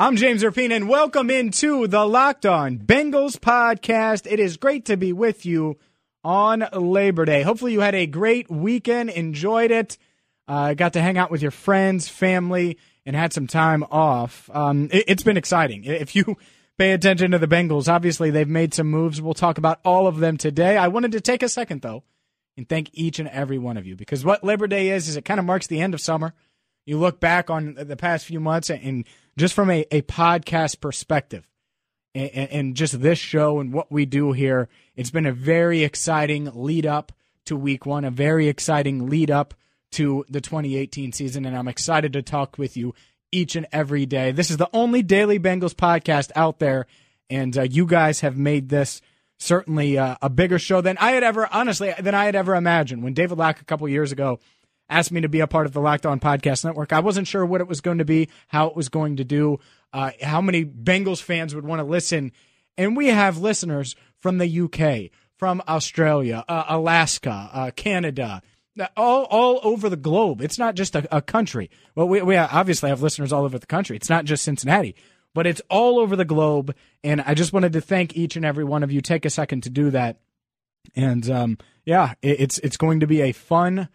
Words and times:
I'm 0.00 0.14
James 0.14 0.44
Rapien, 0.44 0.70
and 0.70 0.88
welcome 0.88 1.28
into 1.28 1.88
the 1.88 2.06
Locked 2.06 2.46
On 2.46 2.78
Bengals 2.78 3.36
podcast. 3.36 4.30
It 4.30 4.38
is 4.38 4.56
great 4.56 4.84
to 4.84 4.96
be 4.96 5.12
with 5.12 5.44
you 5.44 5.76
on 6.22 6.64
Labor 6.72 7.24
Day. 7.24 7.42
Hopefully, 7.42 7.72
you 7.72 7.80
had 7.80 7.96
a 7.96 8.06
great 8.06 8.48
weekend, 8.48 9.10
enjoyed 9.10 9.72
it, 9.72 9.98
uh, 10.46 10.74
got 10.74 10.92
to 10.92 11.00
hang 11.00 11.18
out 11.18 11.32
with 11.32 11.42
your 11.42 11.50
friends, 11.50 12.08
family, 12.08 12.78
and 13.04 13.16
had 13.16 13.32
some 13.32 13.48
time 13.48 13.82
off. 13.90 14.48
Um, 14.54 14.88
it, 14.92 15.06
it's 15.08 15.24
been 15.24 15.36
exciting. 15.36 15.82
If 15.82 16.14
you 16.14 16.36
pay 16.78 16.92
attention 16.92 17.32
to 17.32 17.38
the 17.40 17.48
Bengals, 17.48 17.92
obviously 17.92 18.30
they've 18.30 18.46
made 18.46 18.74
some 18.74 18.86
moves. 18.86 19.20
We'll 19.20 19.34
talk 19.34 19.58
about 19.58 19.80
all 19.84 20.06
of 20.06 20.18
them 20.18 20.36
today. 20.36 20.76
I 20.76 20.86
wanted 20.86 21.10
to 21.10 21.20
take 21.20 21.42
a 21.42 21.48
second, 21.48 21.82
though, 21.82 22.04
and 22.56 22.68
thank 22.68 22.90
each 22.92 23.18
and 23.18 23.28
every 23.30 23.58
one 23.58 23.76
of 23.76 23.84
you 23.84 23.96
because 23.96 24.24
what 24.24 24.44
Labor 24.44 24.68
Day 24.68 24.90
is, 24.90 25.08
is 25.08 25.16
it 25.16 25.24
kind 25.24 25.40
of 25.40 25.46
marks 25.46 25.66
the 25.66 25.80
end 25.80 25.92
of 25.92 26.00
summer. 26.00 26.34
You 26.88 26.96
look 26.96 27.20
back 27.20 27.50
on 27.50 27.74
the 27.74 27.96
past 27.96 28.24
few 28.24 28.40
months 28.40 28.70
and 28.70 29.04
just 29.36 29.52
from 29.52 29.68
a, 29.68 29.84
a 29.90 30.00
podcast 30.00 30.80
perspective 30.80 31.46
and, 32.14 32.30
and 32.50 32.74
just 32.74 33.02
this 33.02 33.18
show 33.18 33.60
and 33.60 33.74
what 33.74 33.92
we 33.92 34.06
do 34.06 34.32
here, 34.32 34.70
it's 34.96 35.10
been 35.10 35.26
a 35.26 35.32
very 35.32 35.84
exciting 35.84 36.50
lead 36.54 36.86
up 36.86 37.12
to 37.44 37.56
week 37.56 37.84
one, 37.84 38.06
a 38.06 38.10
very 38.10 38.48
exciting 38.48 39.10
lead 39.10 39.30
up 39.30 39.52
to 39.90 40.24
the 40.30 40.40
2018 40.40 41.12
season. 41.12 41.44
And 41.44 41.54
I'm 41.54 41.68
excited 41.68 42.14
to 42.14 42.22
talk 42.22 42.56
with 42.56 42.74
you 42.74 42.94
each 43.30 43.54
and 43.54 43.66
every 43.70 44.06
day. 44.06 44.32
This 44.32 44.50
is 44.50 44.56
the 44.56 44.70
only 44.72 45.02
daily 45.02 45.38
Bengals 45.38 45.74
podcast 45.74 46.30
out 46.34 46.58
there. 46.58 46.86
And 47.28 47.58
uh, 47.58 47.64
you 47.64 47.84
guys 47.84 48.20
have 48.20 48.38
made 48.38 48.70
this 48.70 49.02
certainly 49.36 49.98
uh, 49.98 50.16
a 50.22 50.30
bigger 50.30 50.58
show 50.58 50.80
than 50.80 50.96
I 50.96 51.10
had 51.10 51.22
ever, 51.22 51.46
honestly, 51.52 51.92
than 52.00 52.14
I 52.14 52.24
had 52.24 52.34
ever 52.34 52.54
imagined. 52.54 53.02
When 53.02 53.12
David 53.12 53.36
Locke 53.36 53.60
a 53.60 53.64
couple 53.66 53.86
years 53.90 54.10
ago 54.10 54.40
asked 54.88 55.12
me 55.12 55.20
to 55.20 55.28
be 55.28 55.40
a 55.40 55.46
part 55.46 55.66
of 55.66 55.72
the 55.72 55.80
Locked 55.80 56.06
On 56.06 56.20
Podcast 56.20 56.64
Network. 56.64 56.92
I 56.92 57.00
wasn't 57.00 57.28
sure 57.28 57.44
what 57.44 57.60
it 57.60 57.68
was 57.68 57.80
going 57.80 57.98
to 57.98 58.04
be, 58.04 58.28
how 58.48 58.66
it 58.68 58.76
was 58.76 58.88
going 58.88 59.16
to 59.16 59.24
do, 59.24 59.60
uh, 59.92 60.12
how 60.22 60.40
many 60.40 60.64
Bengals 60.64 61.22
fans 61.22 61.54
would 61.54 61.64
want 61.64 61.80
to 61.80 61.84
listen. 61.84 62.32
And 62.76 62.96
we 62.96 63.08
have 63.08 63.38
listeners 63.38 63.96
from 64.18 64.38
the 64.38 64.60
UK, 64.60 65.10
from 65.36 65.62
Australia, 65.68 66.44
uh, 66.48 66.64
Alaska, 66.68 67.50
uh, 67.52 67.70
Canada, 67.74 68.42
all 68.96 69.24
all 69.24 69.60
over 69.62 69.88
the 69.88 69.96
globe. 69.96 70.40
It's 70.40 70.58
not 70.58 70.74
just 70.74 70.94
a, 70.94 71.16
a 71.16 71.20
country. 71.20 71.70
Well, 71.94 72.08
we, 72.08 72.22
we 72.22 72.36
obviously 72.36 72.90
have 72.90 73.02
listeners 73.02 73.32
all 73.32 73.44
over 73.44 73.58
the 73.58 73.66
country. 73.66 73.96
It's 73.96 74.08
not 74.08 74.24
just 74.24 74.44
Cincinnati, 74.44 74.94
but 75.34 75.46
it's 75.46 75.62
all 75.68 75.98
over 75.98 76.16
the 76.16 76.24
globe. 76.24 76.74
And 77.02 77.20
I 77.22 77.34
just 77.34 77.52
wanted 77.52 77.72
to 77.72 77.80
thank 77.80 78.16
each 78.16 78.36
and 78.36 78.44
every 78.44 78.64
one 78.64 78.82
of 78.82 78.92
you. 78.92 79.00
Take 79.00 79.24
a 79.24 79.30
second 79.30 79.62
to 79.64 79.70
do 79.70 79.90
that. 79.90 80.20
And 80.94 81.28
um, 81.28 81.58
yeah, 81.84 82.14
it, 82.22 82.40
it's 82.40 82.58
it's 82.58 82.76
going 82.76 83.00
to 83.00 83.06
be 83.06 83.22
a 83.22 83.32
fun 83.32 83.88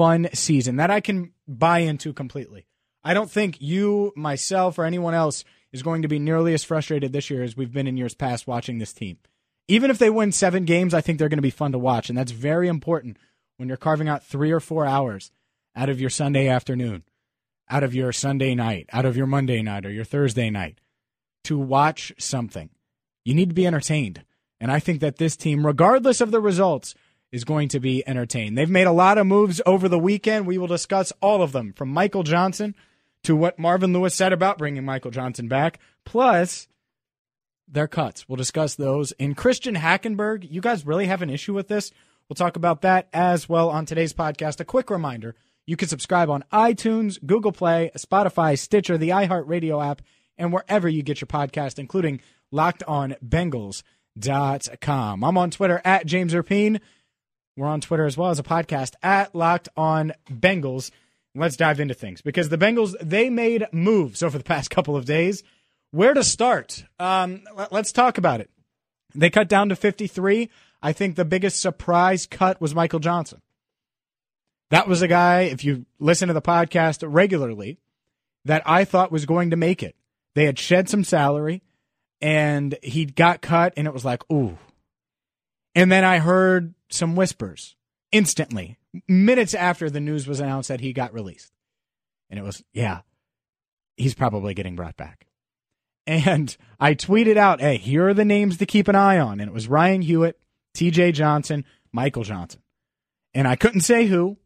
fun 0.00 0.30
season 0.32 0.76
that 0.76 0.90
I 0.90 1.02
can 1.02 1.32
buy 1.46 1.80
into 1.80 2.14
completely. 2.14 2.66
I 3.04 3.12
don't 3.12 3.30
think 3.30 3.60
you, 3.60 4.14
myself, 4.16 4.78
or 4.78 4.86
anyone 4.86 5.12
else 5.12 5.44
is 5.74 5.82
going 5.82 6.00
to 6.00 6.08
be 6.08 6.18
nearly 6.18 6.54
as 6.54 6.64
frustrated 6.64 7.12
this 7.12 7.28
year 7.28 7.42
as 7.42 7.54
we've 7.54 7.70
been 7.70 7.86
in 7.86 7.98
years 7.98 8.14
past 8.14 8.46
watching 8.46 8.78
this 8.78 8.94
team. 8.94 9.18
Even 9.68 9.90
if 9.90 9.98
they 9.98 10.08
win 10.08 10.32
seven 10.32 10.64
games, 10.64 10.94
I 10.94 11.02
think 11.02 11.18
they're 11.18 11.28
going 11.28 11.36
to 11.36 11.42
be 11.42 11.50
fun 11.50 11.72
to 11.72 11.78
watch. 11.78 12.08
And 12.08 12.16
that's 12.16 12.32
very 12.32 12.66
important 12.66 13.18
when 13.58 13.68
you're 13.68 13.76
carving 13.76 14.08
out 14.08 14.24
three 14.24 14.50
or 14.50 14.58
four 14.58 14.86
hours 14.86 15.32
out 15.76 15.90
of 15.90 16.00
your 16.00 16.08
Sunday 16.08 16.48
afternoon, 16.48 17.02
out 17.68 17.84
of 17.84 17.94
your 17.94 18.10
Sunday 18.10 18.54
night, 18.54 18.88
out 18.94 19.04
of 19.04 19.18
your 19.18 19.26
Monday 19.26 19.60
night 19.60 19.84
or 19.84 19.90
your 19.90 20.06
Thursday 20.06 20.48
night 20.48 20.80
to 21.44 21.58
watch 21.58 22.10
something. 22.16 22.70
You 23.26 23.34
need 23.34 23.50
to 23.50 23.54
be 23.54 23.66
entertained. 23.66 24.24
And 24.62 24.72
I 24.72 24.78
think 24.78 25.00
that 25.00 25.18
this 25.18 25.36
team, 25.36 25.66
regardless 25.66 26.22
of 26.22 26.30
the 26.30 26.40
results, 26.40 26.94
is 27.32 27.44
going 27.44 27.68
to 27.68 27.80
be 27.80 28.06
entertained. 28.08 28.58
They've 28.58 28.68
made 28.68 28.86
a 28.86 28.92
lot 28.92 29.18
of 29.18 29.26
moves 29.26 29.60
over 29.64 29.88
the 29.88 29.98
weekend. 29.98 30.46
We 30.46 30.58
will 30.58 30.66
discuss 30.66 31.12
all 31.20 31.42
of 31.42 31.52
them 31.52 31.72
from 31.72 31.88
Michael 31.90 32.22
Johnson 32.22 32.74
to 33.24 33.36
what 33.36 33.58
Marvin 33.58 33.92
Lewis 33.92 34.14
said 34.14 34.32
about 34.32 34.58
bringing 34.58 34.84
Michael 34.84 35.10
Johnson 35.10 35.46
back, 35.48 35.78
plus 36.04 36.68
their 37.68 37.86
cuts. 37.86 38.28
We'll 38.28 38.36
discuss 38.36 38.74
those. 38.74 39.12
In 39.12 39.34
Christian 39.34 39.76
Hackenberg, 39.76 40.50
you 40.50 40.60
guys 40.60 40.86
really 40.86 41.06
have 41.06 41.22
an 41.22 41.30
issue 41.30 41.54
with 41.54 41.68
this? 41.68 41.92
We'll 42.28 42.34
talk 42.34 42.56
about 42.56 42.82
that 42.82 43.08
as 43.12 43.48
well 43.48 43.70
on 43.70 43.86
today's 43.86 44.12
podcast. 44.12 44.60
A 44.60 44.64
quick 44.64 44.90
reminder 44.90 45.34
you 45.66 45.76
can 45.76 45.88
subscribe 45.88 46.30
on 46.30 46.44
iTunes, 46.52 47.24
Google 47.24 47.52
Play, 47.52 47.90
Spotify, 47.96 48.58
Stitcher, 48.58 48.98
the 48.98 49.10
iHeartRadio 49.10 49.84
app, 49.84 50.02
and 50.36 50.52
wherever 50.52 50.88
you 50.88 51.02
get 51.02 51.20
your 51.20 51.26
podcast, 51.26 51.78
including 51.78 52.20
Locked 52.50 52.82
On 52.84 53.14
Bengals.com. 53.24 53.84
I'm 55.24 55.38
on 55.38 55.50
Twitter 55.50 55.80
at 55.84 56.06
James 56.06 56.34
Rapien. 56.34 56.80
We're 57.60 57.68
on 57.68 57.82
Twitter 57.82 58.06
as 58.06 58.16
well 58.16 58.30
as 58.30 58.38
a 58.38 58.42
podcast 58.42 58.94
at 59.02 59.34
Locked 59.34 59.68
On 59.76 60.14
Bengals. 60.32 60.90
Let's 61.34 61.58
dive 61.58 61.78
into 61.78 61.92
things 61.92 62.22
because 62.22 62.48
the 62.48 62.56
Bengals 62.56 62.96
they 63.02 63.28
made 63.28 63.66
moves 63.70 64.22
over 64.22 64.38
the 64.38 64.44
past 64.44 64.70
couple 64.70 64.96
of 64.96 65.04
days. 65.04 65.42
Where 65.90 66.14
to 66.14 66.24
start? 66.24 66.84
Um, 66.98 67.42
let's 67.70 67.92
talk 67.92 68.16
about 68.16 68.40
it. 68.40 68.48
They 69.14 69.28
cut 69.28 69.46
down 69.46 69.68
to 69.68 69.76
53. 69.76 70.48
I 70.80 70.92
think 70.94 71.16
the 71.16 71.24
biggest 71.26 71.60
surprise 71.60 72.26
cut 72.26 72.62
was 72.62 72.74
Michael 72.74 72.98
Johnson. 72.98 73.42
That 74.70 74.88
was 74.88 75.02
a 75.02 75.08
guy, 75.08 75.42
if 75.42 75.62
you 75.62 75.84
listen 75.98 76.28
to 76.28 76.34
the 76.34 76.40
podcast 76.40 77.04
regularly, 77.06 77.78
that 78.46 78.62
I 78.64 78.86
thought 78.86 79.12
was 79.12 79.26
going 79.26 79.50
to 79.50 79.56
make 79.56 79.82
it. 79.82 79.96
They 80.34 80.46
had 80.46 80.58
shed 80.58 80.88
some 80.88 81.04
salary 81.04 81.62
and 82.22 82.78
he 82.82 83.04
got 83.04 83.42
cut, 83.42 83.74
and 83.76 83.86
it 83.86 83.92
was 83.92 84.04
like, 84.04 84.22
ooh. 84.32 84.56
And 85.74 85.90
then 85.90 86.04
I 86.04 86.18
heard 86.18 86.74
some 86.90 87.16
whispers 87.16 87.76
instantly, 88.12 88.78
minutes 89.08 89.54
after 89.54 89.88
the 89.88 90.00
news 90.00 90.26
was 90.26 90.40
announced 90.40 90.68
that 90.68 90.80
he 90.80 90.92
got 90.92 91.14
released. 91.14 91.52
And 92.28 92.38
it 92.38 92.42
was, 92.42 92.62
yeah, 92.72 93.00
he's 93.96 94.14
probably 94.14 94.54
getting 94.54 94.76
brought 94.76 94.96
back. 94.96 95.26
And 96.06 96.56
I 96.80 96.94
tweeted 96.94 97.36
out, 97.36 97.60
hey, 97.60 97.76
here 97.76 98.08
are 98.08 98.14
the 98.14 98.24
names 98.24 98.56
to 98.58 98.66
keep 98.66 98.88
an 98.88 98.96
eye 98.96 99.18
on. 99.18 99.40
And 99.40 99.48
it 99.48 99.54
was 99.54 99.68
Ryan 99.68 100.02
Hewitt, 100.02 100.38
TJ 100.76 101.14
Johnson, 101.14 101.64
Michael 101.92 102.24
Johnson. 102.24 102.62
And 103.32 103.46
I 103.46 103.54
couldn't 103.56 103.82
say 103.82 104.06
who, 104.06 104.36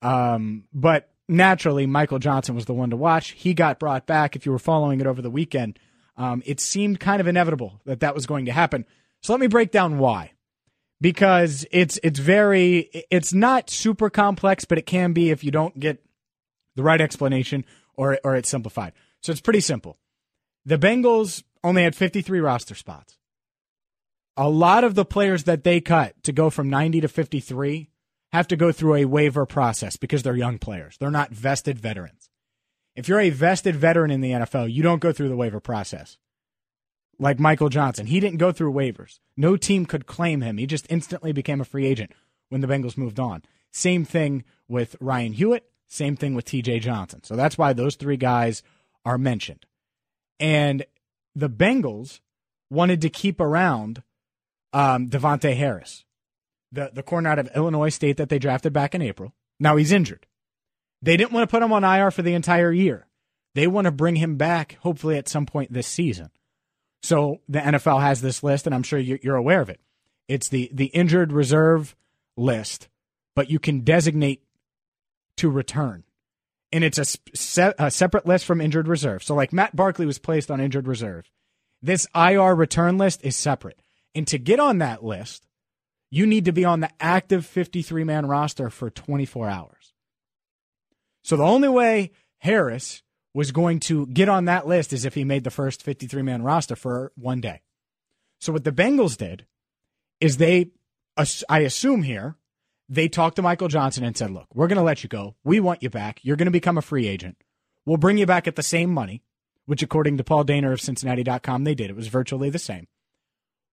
um, 0.00 0.64
but 0.72 1.10
naturally, 1.28 1.86
Michael 1.86 2.20
Johnson 2.20 2.54
was 2.54 2.66
the 2.66 2.74
one 2.74 2.90
to 2.90 2.96
watch. 2.96 3.30
He 3.30 3.52
got 3.52 3.80
brought 3.80 4.06
back. 4.06 4.36
If 4.36 4.46
you 4.46 4.52
were 4.52 4.60
following 4.60 5.00
it 5.00 5.08
over 5.08 5.20
the 5.20 5.30
weekend, 5.30 5.78
um, 6.16 6.42
it 6.46 6.60
seemed 6.60 7.00
kind 7.00 7.20
of 7.20 7.26
inevitable 7.26 7.80
that 7.84 8.00
that 8.00 8.14
was 8.14 8.26
going 8.26 8.46
to 8.46 8.52
happen. 8.52 8.84
So 9.22 9.32
let 9.32 9.40
me 9.40 9.48
break 9.48 9.72
down 9.72 9.98
why 9.98 10.32
because 11.00 11.66
it's 11.70 11.98
it's 12.02 12.18
very 12.18 12.90
it's 13.10 13.32
not 13.32 13.70
super 13.70 14.10
complex, 14.10 14.64
but 14.64 14.78
it 14.78 14.86
can 14.86 15.12
be 15.12 15.30
if 15.30 15.44
you 15.44 15.50
don't 15.50 15.78
get 15.78 16.04
the 16.74 16.82
right 16.82 17.00
explanation 17.00 17.64
or 17.94 18.18
or 18.24 18.36
it's 18.36 18.48
simplified. 18.48 18.92
So 19.20 19.32
it's 19.32 19.40
pretty 19.40 19.60
simple. 19.60 19.98
The 20.64 20.78
Bengals 20.78 21.42
only 21.62 21.82
had 21.82 21.94
53 21.94 22.40
roster 22.40 22.74
spots. 22.74 23.18
A 24.36 24.48
lot 24.48 24.84
of 24.84 24.94
the 24.94 25.04
players 25.04 25.44
that 25.44 25.64
they 25.64 25.80
cut 25.80 26.22
to 26.24 26.32
go 26.32 26.50
from 26.50 26.68
90 26.68 27.00
to 27.02 27.08
53 27.08 27.88
have 28.32 28.48
to 28.48 28.56
go 28.56 28.70
through 28.70 28.96
a 28.96 29.04
waiver 29.06 29.46
process 29.46 29.96
because 29.96 30.22
they're 30.22 30.36
young 30.36 30.58
players. 30.58 30.96
They're 30.98 31.10
not 31.10 31.30
vested 31.30 31.78
veterans. 31.78 32.28
If 32.94 33.08
you're 33.08 33.20
a 33.20 33.30
vested 33.30 33.76
veteran 33.76 34.10
in 34.10 34.20
the 34.20 34.32
NFL, 34.32 34.72
you 34.72 34.82
don't 34.82 35.00
go 35.00 35.12
through 35.12 35.28
the 35.28 35.36
waiver 35.36 35.60
process 35.60 36.18
like 37.18 37.38
Michael 37.38 37.68
Johnson. 37.68 38.06
He 38.06 38.20
didn't 38.20 38.38
go 38.38 38.52
through 38.52 38.72
waivers. 38.72 39.20
No 39.36 39.56
team 39.56 39.86
could 39.86 40.06
claim 40.06 40.40
him. 40.40 40.58
He 40.58 40.66
just 40.66 40.86
instantly 40.90 41.32
became 41.32 41.60
a 41.60 41.64
free 41.64 41.86
agent 41.86 42.12
when 42.48 42.60
the 42.60 42.66
Bengals 42.66 42.96
moved 42.96 43.18
on. 43.18 43.42
Same 43.72 44.04
thing 44.04 44.44
with 44.68 44.96
Ryan 45.00 45.32
Hewitt. 45.32 45.70
Same 45.88 46.16
thing 46.16 46.34
with 46.34 46.44
TJ 46.44 46.80
Johnson. 46.80 47.22
So 47.22 47.36
that's 47.36 47.56
why 47.56 47.72
those 47.72 47.94
three 47.94 48.16
guys 48.16 48.62
are 49.04 49.18
mentioned. 49.18 49.66
And 50.40 50.84
the 51.34 51.50
Bengals 51.50 52.20
wanted 52.70 53.00
to 53.02 53.10
keep 53.10 53.40
around 53.40 54.02
um, 54.72 55.08
Davontae 55.08 55.56
Harris, 55.56 56.04
the, 56.72 56.90
the 56.92 57.02
corner 57.02 57.30
out 57.30 57.38
of 57.38 57.50
Illinois 57.54 57.88
State 57.88 58.16
that 58.16 58.28
they 58.28 58.38
drafted 58.38 58.72
back 58.72 58.94
in 58.94 59.02
April. 59.02 59.32
Now 59.60 59.76
he's 59.76 59.92
injured. 59.92 60.26
They 61.00 61.16
didn't 61.16 61.32
want 61.32 61.48
to 61.48 61.54
put 61.54 61.62
him 61.62 61.72
on 61.72 61.84
IR 61.84 62.10
for 62.10 62.22
the 62.22 62.34
entire 62.34 62.72
year. 62.72 63.06
They 63.54 63.66
want 63.66 63.86
to 63.86 63.90
bring 63.90 64.16
him 64.16 64.36
back, 64.36 64.76
hopefully, 64.80 65.16
at 65.16 65.28
some 65.28 65.46
point 65.46 65.72
this 65.72 65.86
season. 65.86 66.30
So 67.02 67.40
the 67.48 67.60
NFL 67.60 68.00
has 68.00 68.20
this 68.20 68.42
list, 68.42 68.66
and 68.66 68.74
I'm 68.74 68.82
sure 68.82 68.98
you're 68.98 69.36
aware 69.36 69.60
of 69.60 69.68
it. 69.68 69.80
It's 70.28 70.48
the 70.48 70.70
the 70.72 70.86
injured 70.86 71.32
reserve 71.32 71.94
list, 72.36 72.88
but 73.34 73.50
you 73.50 73.58
can 73.58 73.80
designate 73.80 74.42
to 75.36 75.50
return, 75.50 76.04
and 76.72 76.82
it's 76.82 76.98
a, 76.98 77.04
se- 77.04 77.74
a 77.78 77.90
separate 77.90 78.26
list 78.26 78.44
from 78.44 78.60
injured 78.60 78.88
reserve. 78.88 79.22
So 79.22 79.34
like 79.34 79.52
Matt 79.52 79.76
Barkley 79.76 80.06
was 80.06 80.18
placed 80.18 80.50
on 80.50 80.60
injured 80.60 80.88
reserve. 80.88 81.30
This 81.82 82.06
IR 82.14 82.54
return 82.54 82.98
list 82.98 83.24
is 83.24 83.36
separate, 83.36 83.80
and 84.14 84.26
to 84.28 84.38
get 84.38 84.58
on 84.58 84.78
that 84.78 85.04
list, 85.04 85.46
you 86.10 86.26
need 86.26 86.46
to 86.46 86.52
be 86.52 86.64
on 86.64 86.80
the 86.80 86.90
active 86.98 87.46
53 87.46 88.04
man 88.04 88.26
roster 88.26 88.70
for 88.70 88.90
24 88.90 89.48
hours. 89.48 89.92
So 91.22 91.36
the 91.36 91.44
only 91.44 91.68
way 91.68 92.12
Harris 92.38 93.02
was 93.36 93.52
going 93.52 93.78
to 93.78 94.06
get 94.06 94.30
on 94.30 94.46
that 94.46 94.66
list 94.66 94.94
as 94.94 95.04
if 95.04 95.12
he 95.12 95.22
made 95.22 95.44
the 95.44 95.50
first 95.50 95.82
53 95.82 96.22
man 96.22 96.40
roster 96.40 96.74
for 96.74 97.12
one 97.16 97.38
day. 97.38 97.60
So 98.40 98.50
what 98.50 98.64
the 98.64 98.72
Bengals 98.72 99.18
did 99.18 99.44
is 100.22 100.38
they, 100.38 100.70
I 101.46 101.58
assume 101.58 102.02
here, 102.02 102.36
they 102.88 103.08
talked 103.08 103.36
to 103.36 103.42
Michael 103.42 103.68
Johnson 103.68 104.04
and 104.04 104.16
said, 104.16 104.30
look, 104.30 104.46
we're 104.54 104.68
going 104.68 104.78
to 104.78 104.82
let 104.82 105.02
you 105.02 105.10
go. 105.10 105.34
We 105.44 105.60
want 105.60 105.82
you 105.82 105.90
back. 105.90 106.20
You're 106.22 106.36
going 106.36 106.46
to 106.46 106.50
become 106.50 106.78
a 106.78 106.82
free 106.82 107.06
agent. 107.06 107.36
We'll 107.84 107.98
bring 107.98 108.16
you 108.16 108.24
back 108.24 108.48
at 108.48 108.56
the 108.56 108.62
same 108.62 108.90
money. 108.90 109.22
which 109.66 109.82
according 109.82 110.16
to 110.16 110.24
Paul 110.24 110.44
Dehner 110.44 110.72
of 110.72 110.80
Cincinnati.com, 110.80 111.64
they 111.64 111.74
did. 111.74 111.90
It 111.90 111.96
was 111.96 112.08
virtually 112.08 112.48
the 112.50 112.58
same. 112.58 112.86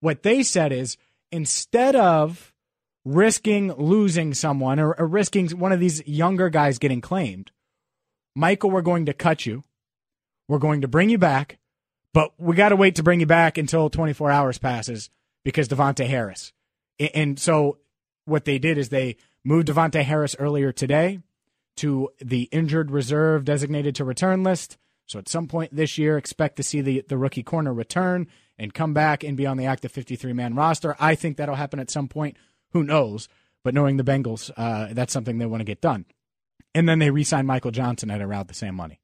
What 0.01 0.23
they 0.23 0.43
said 0.43 0.73
is 0.73 0.97
instead 1.31 1.95
of 1.95 2.53
risking 3.05 3.71
losing 3.73 4.33
someone 4.33 4.79
or, 4.79 4.93
or 4.93 5.07
risking 5.07 5.47
one 5.51 5.71
of 5.71 5.79
these 5.79 6.05
younger 6.05 6.49
guys 6.49 6.79
getting 6.79 6.99
claimed, 6.99 7.51
Michael, 8.35 8.71
we're 8.71 8.81
going 8.81 9.05
to 9.05 9.13
cut 9.13 9.45
you. 9.45 9.63
We're 10.47 10.59
going 10.59 10.81
to 10.81 10.87
bring 10.87 11.09
you 11.09 11.17
back, 11.17 11.59
but 12.13 12.33
we 12.37 12.55
got 12.55 12.69
to 12.69 12.75
wait 12.75 12.95
to 12.95 13.03
bring 13.03 13.19
you 13.19 13.25
back 13.25 13.57
until 13.57 13.89
24 13.89 14.31
hours 14.31 14.57
passes 14.57 15.09
because 15.43 15.67
Davontae 15.67 16.07
Harris. 16.07 16.53
And 17.13 17.39
so 17.39 17.77
what 18.25 18.45
they 18.45 18.59
did 18.59 18.77
is 18.77 18.89
they 18.89 19.17
moved 19.43 19.67
Davontae 19.67 20.03
Harris 20.03 20.35
earlier 20.39 20.71
today 20.71 21.19
to 21.77 22.09
the 22.19 22.43
injured 22.51 22.91
reserve 22.91 23.45
designated 23.45 23.95
to 23.95 24.05
return 24.05 24.43
list. 24.43 24.77
So 25.05 25.19
at 25.19 25.29
some 25.29 25.47
point 25.47 25.75
this 25.75 25.97
year, 25.97 26.17
expect 26.17 26.55
to 26.57 26.63
see 26.63 26.81
the, 26.81 27.03
the 27.07 27.17
rookie 27.17 27.43
corner 27.43 27.73
return 27.73 28.27
and 28.57 28.73
come 28.73 28.93
back 28.93 29.23
and 29.23 29.35
be 29.35 29.45
on 29.45 29.57
the 29.57 29.65
active 29.65 29.91
53 29.91 30.33
man 30.33 30.55
roster. 30.55 30.95
I 30.99 31.15
think 31.15 31.37
that'll 31.37 31.55
happen 31.55 31.79
at 31.79 31.91
some 31.91 32.07
point. 32.07 32.37
Who 32.71 32.83
knows? 32.83 33.27
But 33.63 33.73
knowing 33.73 33.97
the 33.97 34.03
Bengals, 34.03 34.51
uh, 34.55 34.93
that's 34.93 35.13
something 35.13 35.37
they 35.37 35.45
want 35.45 35.61
to 35.61 35.65
get 35.65 35.81
done. 35.81 36.05
And 36.75 36.87
then 36.89 36.99
they 36.99 37.11
re 37.11 37.23
signed 37.23 37.47
Michael 37.47 37.71
Johnson 37.71 38.09
at 38.09 38.21
around 38.21 38.47
the 38.47 38.53
same 38.53 38.75
money. 38.75 38.99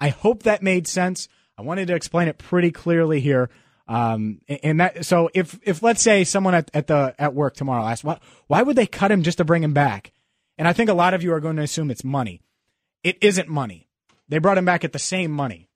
I 0.00 0.08
hope 0.08 0.42
that 0.42 0.62
made 0.62 0.86
sense. 0.86 1.28
I 1.56 1.62
wanted 1.62 1.86
to 1.88 1.94
explain 1.94 2.28
it 2.28 2.38
pretty 2.38 2.70
clearly 2.70 3.20
here. 3.20 3.50
Um, 3.86 4.40
and 4.48 4.80
that 4.80 5.04
so 5.04 5.30
if 5.34 5.58
if 5.62 5.82
let's 5.82 6.02
say 6.02 6.24
someone 6.24 6.54
at, 6.54 6.70
at 6.72 6.86
the 6.86 7.14
at 7.18 7.34
work 7.34 7.54
tomorrow 7.54 7.84
asks 7.84 8.02
why 8.02 8.18
why 8.46 8.62
would 8.62 8.76
they 8.76 8.86
cut 8.86 9.12
him 9.12 9.22
just 9.22 9.38
to 9.38 9.44
bring 9.44 9.62
him 9.62 9.74
back? 9.74 10.12
And 10.56 10.66
I 10.66 10.72
think 10.72 10.88
a 10.88 10.94
lot 10.94 11.14
of 11.14 11.22
you 11.22 11.32
are 11.32 11.40
going 11.40 11.56
to 11.56 11.62
assume 11.62 11.90
it's 11.90 12.04
money. 12.04 12.42
It 13.02 13.18
isn't 13.20 13.48
money. 13.48 13.88
They 14.28 14.38
brought 14.38 14.56
him 14.56 14.64
back 14.64 14.84
at 14.84 14.92
the 14.92 14.98
same 14.98 15.30
money. 15.30 15.68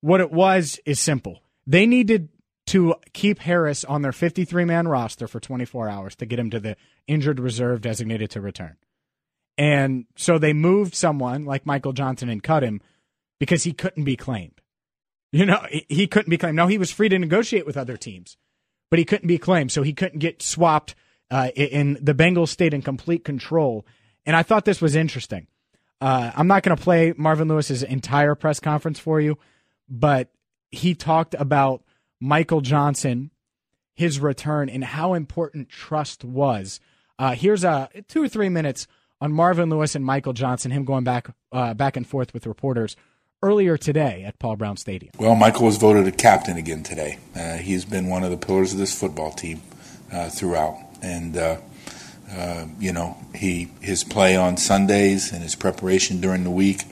What 0.00 0.20
it 0.20 0.32
was 0.32 0.80
is 0.84 0.98
simple. 0.98 1.42
They 1.66 1.86
needed 1.86 2.30
to 2.66 2.96
keep 3.12 3.38
Harris 3.40 3.84
on 3.84 4.02
their 4.02 4.12
53 4.12 4.64
man 4.64 4.88
roster 4.88 5.28
for 5.28 5.38
24 5.38 5.88
hours 5.88 6.16
to 6.16 6.26
get 6.26 6.38
him 6.38 6.50
to 6.50 6.58
the 6.58 6.76
injured 7.06 7.38
reserve 7.38 7.80
designated 7.80 8.30
to 8.30 8.40
return. 8.40 8.76
And 9.58 10.06
so 10.16 10.38
they 10.38 10.52
moved 10.52 10.94
someone 10.94 11.44
like 11.44 11.66
Michael 11.66 11.92
Johnson 11.92 12.28
and 12.28 12.42
cut 12.42 12.62
him 12.62 12.80
because 13.38 13.64
he 13.64 13.72
couldn't 13.72 14.04
be 14.04 14.16
claimed. 14.16 14.60
You 15.32 15.46
know, 15.46 15.66
he 15.88 16.06
couldn't 16.06 16.30
be 16.30 16.38
claimed. 16.38 16.56
Now, 16.56 16.66
he 16.66 16.78
was 16.78 16.90
free 16.90 17.08
to 17.08 17.18
negotiate 17.18 17.66
with 17.66 17.76
other 17.76 17.96
teams, 17.96 18.36
but 18.90 18.98
he 18.98 19.04
couldn't 19.04 19.28
be 19.28 19.38
claimed. 19.38 19.72
So 19.72 19.82
he 19.82 19.92
couldn't 19.92 20.20
get 20.20 20.42
swapped. 20.42 20.94
Uh, 21.28 21.48
in 21.56 21.98
the 22.00 22.14
Bengals 22.14 22.50
stayed 22.50 22.72
in 22.72 22.82
complete 22.82 23.24
control. 23.24 23.84
And 24.24 24.36
I 24.36 24.44
thought 24.44 24.64
this 24.64 24.80
was 24.80 24.94
interesting. 24.94 25.48
Uh, 26.00 26.30
I'm 26.36 26.46
not 26.46 26.62
going 26.62 26.76
to 26.76 26.82
play 26.82 27.14
Marvin 27.16 27.48
Lewis's 27.48 27.82
entire 27.82 28.34
press 28.34 28.60
conference 28.60 28.98
for 28.98 29.20
you, 29.20 29.38
but 29.88 30.28
he 30.70 30.94
talked 30.94 31.34
about 31.34 31.82
Michael 32.20 32.60
Johnson, 32.60 33.30
his 33.94 34.20
return, 34.20 34.68
and 34.68 34.84
how 34.84 35.14
important 35.14 35.68
trust 35.68 36.24
was. 36.24 36.80
Uh, 37.18 37.34
here's 37.34 37.64
a 37.64 37.88
two 38.08 38.22
or 38.22 38.28
three 38.28 38.48
minutes 38.48 38.86
on 39.20 39.32
Marvin 39.32 39.70
Lewis 39.70 39.94
and 39.94 40.04
Michael 40.04 40.32
Johnson, 40.32 40.70
him 40.70 40.84
going 40.84 41.04
back 41.04 41.28
uh, 41.52 41.74
back 41.74 41.96
and 41.96 42.06
forth 42.06 42.34
with 42.34 42.46
reporters 42.46 42.96
earlier 43.42 43.76
today 43.76 44.24
at 44.24 44.38
Paul 44.38 44.56
Brown 44.56 44.76
Stadium. 44.76 45.12
Well, 45.18 45.34
Michael 45.34 45.66
was 45.66 45.76
voted 45.76 46.06
a 46.06 46.12
captain 46.12 46.56
again 46.56 46.82
today. 46.82 47.18
Uh, 47.34 47.56
he's 47.56 47.84
been 47.84 48.08
one 48.08 48.24
of 48.24 48.30
the 48.30 48.36
pillars 48.36 48.72
of 48.72 48.78
this 48.78 48.98
football 48.98 49.32
team 49.32 49.62
uh, 50.12 50.28
throughout, 50.28 50.78
and 51.02 51.36
uh, 51.36 51.58
uh, 52.30 52.66
you 52.78 52.92
know 52.92 53.16
he 53.34 53.70
his 53.80 54.04
play 54.04 54.36
on 54.36 54.56
Sundays 54.56 55.32
and 55.32 55.42
his 55.42 55.54
preparation 55.54 56.20
during 56.20 56.44
the 56.44 56.50
week, 56.50 56.82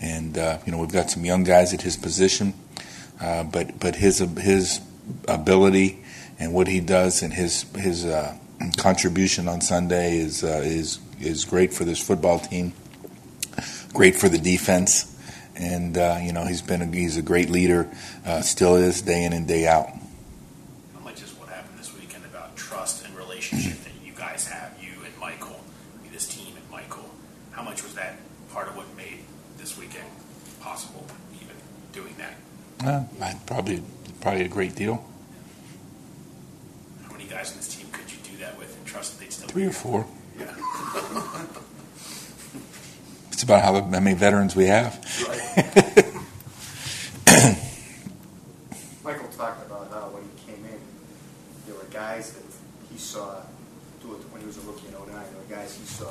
and 0.00 0.36
uh, 0.36 0.58
you 0.66 0.72
know 0.72 0.78
we've 0.78 0.92
got 0.92 1.10
some 1.10 1.24
young 1.24 1.44
guys 1.44 1.72
at 1.72 1.82
his 1.82 1.96
position, 1.96 2.54
but 3.20 3.78
but 3.78 3.96
his 3.96 4.18
his 4.18 4.80
ability 5.26 6.04
and 6.40 6.52
what 6.52 6.68
he 6.68 6.80
does 6.80 7.22
and 7.22 7.32
his 7.32 7.64
his 7.76 8.06
contribution 8.76 9.46
on 9.46 9.60
Sunday 9.60 10.18
is 10.18 10.42
is 10.42 10.98
is 11.20 11.44
great 11.44 11.72
for 11.72 11.84
this 11.84 12.04
football 12.04 12.38
team, 12.38 12.72
great 13.92 14.16
for 14.16 14.28
the 14.28 14.38
defense, 14.38 15.14
and 15.56 15.96
uh, 15.96 16.18
you 16.22 16.32
know 16.32 16.44
he's 16.44 16.62
been 16.62 16.82
a, 16.82 16.86
he's 16.86 17.16
a 17.16 17.22
great 17.22 17.50
leader, 17.50 17.88
uh, 18.24 18.40
still 18.40 18.76
is 18.76 19.02
day 19.02 19.24
in 19.24 19.32
and 19.32 19.46
day 19.46 19.66
out. 19.66 19.88
How 20.94 21.00
much 21.02 21.22
is 21.22 21.32
what 21.34 21.48
happened 21.48 21.78
this 21.78 21.92
weekend 21.98 22.24
about 22.24 22.56
trust 22.56 23.04
and 23.04 23.16
relationship 23.16 23.78
that 23.84 23.92
you 24.04 24.12
guys 24.12 24.46
have, 24.46 24.72
you 24.80 24.92
and 25.04 25.18
Michael, 25.18 25.60
this 26.12 26.26
team 26.26 26.54
and 26.56 26.70
Michael? 26.70 27.08
How 27.52 27.62
much 27.62 27.82
was 27.82 27.94
that 27.94 28.16
part 28.52 28.68
of 28.68 28.76
what 28.76 28.86
made 28.96 29.20
this 29.58 29.78
weekend 29.78 30.06
possible, 30.60 31.06
even 31.36 31.56
doing 31.92 32.14
that? 32.18 32.34
Uh, 32.84 33.04
probably 33.46 33.82
probably 34.20 34.44
a 34.44 34.48
great 34.48 34.74
deal. 34.74 35.04
How 37.04 37.12
many 37.12 37.24
guys 37.24 37.50
in 37.52 37.58
this 37.58 37.74
team 37.74 37.86
could 37.92 38.10
you 38.10 38.18
do 38.22 38.36
that 38.38 38.58
with 38.58 38.76
and 38.76 38.86
trust 38.86 39.18
that 39.18 39.24
they'd 39.24 39.32
still 39.32 39.48
three 39.48 39.66
or 39.66 39.72
four? 39.72 40.06
Yeah. 40.38 40.54
it's 43.32 43.42
about 43.42 43.62
how, 43.62 43.74
how 43.80 44.00
many 44.00 44.14
veterans 44.14 44.54
we 44.54 44.66
have. 44.66 44.94
Michael 49.04 49.28
talked 49.28 49.66
about 49.66 49.90
how 49.90 50.10
when 50.10 50.22
he 50.24 50.30
came 50.46 50.64
in, 50.64 50.78
there 51.66 51.74
were 51.74 51.84
guys 51.90 52.32
that 52.32 52.44
he 52.92 52.98
saw 52.98 53.42
do 54.02 54.14
it 54.14 54.20
when 54.30 54.40
he 54.40 54.46
was 54.46 54.58
a 54.58 54.60
rookie 54.62 54.86
in 54.88 54.92
09. 54.92 55.06
There 55.06 55.18
were 55.18 55.54
guys 55.54 55.76
he 55.76 55.84
saw 55.84 56.10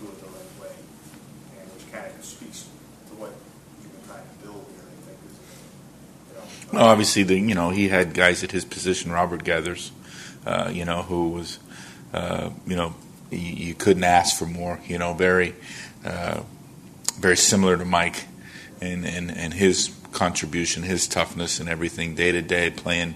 do 0.00 0.06
it 0.06 0.20
the 0.20 0.26
right 0.26 0.60
way, 0.62 0.74
and 1.60 1.70
which 1.72 1.92
kind 1.92 2.06
of 2.06 2.24
speaks 2.24 2.68
to 3.08 3.14
what 3.14 3.32
you've 3.82 3.92
been 3.92 4.04
trying 4.08 4.22
to 4.22 4.34
build 4.44 4.64
here. 4.74 4.84
I 4.86 4.94
think. 5.06 5.18
You 6.28 6.34
know, 6.34 6.78
well, 6.78 6.88
obviously, 6.88 7.22
the 7.22 7.38
you 7.38 7.54
know 7.54 7.70
he 7.70 7.88
had 7.88 8.14
guys 8.14 8.44
at 8.44 8.52
his 8.52 8.64
position, 8.64 9.12
Robert 9.12 9.44
Geathers, 9.44 9.90
uh, 10.46 10.70
you 10.72 10.84
know, 10.84 11.02
who 11.02 11.30
was, 11.30 11.58
uh, 12.12 12.50
you 12.66 12.76
know, 12.76 12.94
you, 13.30 13.38
you, 13.38 13.74
couldn't 13.74 14.04
ask 14.04 14.38
for 14.38 14.46
more. 14.46 14.80
You 14.86 14.98
know, 14.98 15.14
very, 15.14 15.54
uh, 16.04 16.42
very 17.18 17.36
similar 17.36 17.76
to 17.76 17.84
Mike, 17.84 18.24
and 18.80 19.04
and 19.04 19.30
and 19.30 19.54
his 19.54 19.94
contribution, 20.12 20.82
his 20.82 21.06
toughness, 21.06 21.60
and 21.60 21.68
everything 21.68 22.14
day 22.14 22.32
to 22.32 22.42
day, 22.42 22.70
playing 22.70 23.14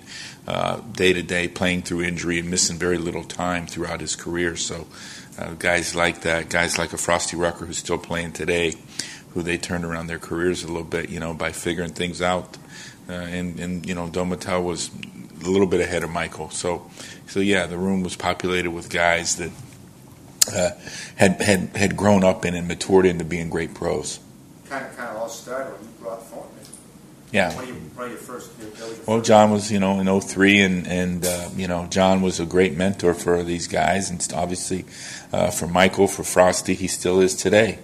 day 0.93 1.13
to 1.13 1.23
day, 1.23 1.49
playing 1.49 1.83
through 1.83 2.03
injury 2.03 2.39
and 2.39 2.51
missing 2.51 2.77
very 2.77 2.99
little 2.99 3.25
time 3.25 3.67
throughout 3.67 4.01
his 4.01 4.17
career. 4.17 4.57
So, 4.57 4.87
uh, 5.39 5.55
guys 5.55 5.95
like 5.95 6.21
that, 6.23 6.49
guys 6.49 6.79
like 6.79 6.93
a 6.93 6.99
Frosty 6.99 7.37
Rucker 7.37 7.67
who's 7.67 7.79
still 7.79 7.99
playing 7.99 8.33
today, 8.33 8.75
who 9.31 9.43
they 9.43 9.59
turned 9.59 9.85
around 9.85 10.07
their 10.07 10.19
careers 10.19 10.63
a 10.63 10.69
little 10.69 10.85
bit, 10.85 11.11
you 11.11 11.21
know, 11.21 11.35
by 11.35 11.53
figuring 11.53 11.93
things 11.93 12.23
out. 12.23 12.57
Uh, 13.09 13.13
and 13.13 13.59
and 13.61 13.87
you 13.87 13.95
know, 13.95 14.09
Domatel 14.09 14.65
was 14.65 14.91
a 15.45 15.49
little 15.49 15.67
bit 15.67 15.81
ahead 15.81 16.05
of 16.05 16.11
Michael. 16.11 16.51
So, 16.51 16.89
so 17.27 17.41
yeah, 17.41 17.67
the 17.67 17.77
room 17.77 18.03
was 18.03 18.17
populated 18.17 18.71
with 18.71 18.89
guys 18.89 19.37
that 19.37 19.51
uh, 20.53 20.71
had 21.17 21.41
had 21.41 21.77
had 21.77 21.97
grown 21.97 22.25
up 22.25 22.45
in 22.45 22.55
and 22.55 22.69
matured 22.69 23.07
into 23.07 23.25
being 23.25 23.51
great 23.51 23.75
pros. 23.75 24.21
Kind 24.69 24.87
of, 24.87 24.97
kind 24.97 25.11
of 25.11 25.17
all 25.17 25.29
started 25.29 25.73
when 25.73 25.83
you 25.83 25.95
brought 26.01 26.23
Thornton. 26.27 26.55
Yeah. 27.35 27.53
When 27.57 27.67
you, 27.67 27.75
when 27.75 28.11
your 28.11 28.19
first, 28.19 28.53
well, 28.61 29.19
first 29.19 29.27
John 29.27 29.51
was, 29.51 29.73
you 29.73 29.81
know, 29.81 29.99
in 29.99 30.21
03, 30.21 30.61
and, 30.61 30.87
and 30.87 31.27
uh, 31.27 31.49
you 31.57 31.67
know, 31.67 31.87
John 31.91 32.23
was 32.23 32.39
a 32.39 32.47
great 32.47 32.77
mentor 32.77 33.13
for 33.13 33.43
these 33.43 33.67
guys, 33.67 34.09
and 34.09 34.25
obviously 34.37 34.85
uh, 35.33 35.51
for 35.51 35.67
Michael, 35.67 36.07
for 36.07 36.23
Frosty, 36.23 36.75
he 36.75 36.87
still 36.87 37.21
is 37.21 37.35
today. 37.35 37.81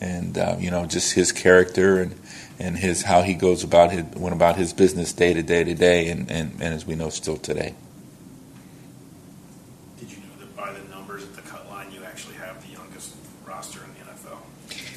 And, 0.00 0.38
uh, 0.38 0.56
you 0.58 0.70
know, 0.70 0.86
just 0.86 1.12
his 1.12 1.30
character 1.30 2.00
and, 2.00 2.18
and 2.58 2.78
his 2.78 3.02
how 3.02 3.20
he 3.20 3.34
goes 3.34 3.62
about 3.62 3.92
his, 3.92 4.04
went 4.16 4.34
about 4.34 4.56
his 4.56 4.72
business 4.72 5.12
day 5.12 5.34
to 5.34 5.42
day 5.42 5.62
to 5.62 5.74
day, 5.74 6.08
and, 6.08 6.30
and, 6.30 6.52
and 6.52 6.72
as 6.74 6.86
we 6.86 6.94
know, 6.94 7.10
still 7.10 7.36
today. 7.36 7.74
Did 9.98 10.10
you 10.10 10.16
know 10.16 10.40
that 10.40 10.56
by 10.56 10.72
the 10.72 10.88
numbers 10.88 11.22
at 11.22 11.34
the 11.34 11.42
cut 11.42 11.68
line, 11.68 11.92
you 11.92 12.02
actually 12.04 12.36
have 12.36 12.66
the 12.66 12.72
youngest 12.72 13.14
roster 13.46 13.80
in 13.84 13.90
the 13.92 14.10
NFL? 14.10 14.38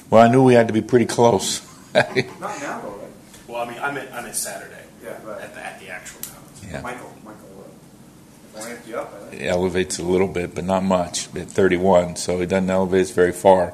Well, 0.09 0.21
I 0.23 0.31
knew 0.31 0.43
we 0.43 0.53
had 0.53 0.67
to 0.67 0.73
be 0.73 0.81
pretty 0.81 1.05
close. 1.05 1.61
Not 1.93 2.15
now, 2.15 2.81
though, 2.81 2.89
right? 2.89 3.11
Well, 3.47 3.61
I 3.61 3.69
mean, 3.69 3.79
I 3.79 3.91
meant, 3.91 4.13
I 4.13 4.21
meant 4.21 4.35
Saturday. 4.35 4.83
Yeah, 5.03 5.17
right. 5.23 5.41
At 5.41 5.53
the, 5.53 5.65
at 5.65 5.79
the 5.79 5.89
actual 5.89 6.19
cuts. 6.21 6.65
Yeah. 6.69 6.81
Michael, 6.81 7.13
Michael, 7.23 7.65
uh, 8.57 8.65
ramped 8.65 8.87
you 8.87 8.97
up, 8.97 9.13
I 9.13 9.29
think. 9.29 9.41
It 9.41 9.47
elevates 9.47 9.99
a 9.99 10.03
little 10.03 10.27
bit, 10.27 10.55
but 10.55 10.63
not 10.65 10.83
much 10.83 11.33
at 11.35 11.47
31, 11.47 12.15
so 12.15 12.41
it 12.41 12.47
doesn't 12.47 12.69
elevate 12.69 13.01
us 13.01 13.11
very 13.11 13.31
far. 13.31 13.73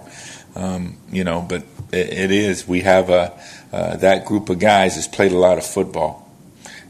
Um, 0.56 0.98
you 1.10 1.24
know, 1.24 1.46
but 1.48 1.64
it, 1.92 2.14
it 2.14 2.32
is. 2.32 2.68
We 2.68 2.82
have 2.82 3.10
a 3.10 3.38
uh, 3.72 3.98
that 3.98 4.26
group 4.26 4.50
of 4.50 4.60
guys 4.60 4.96
has 4.96 5.08
played 5.08 5.34
a 5.34 5.38
lot 5.38 5.58
of 5.58 5.66
football, 5.66 6.32